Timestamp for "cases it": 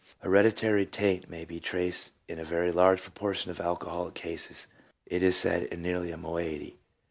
4.15-5.21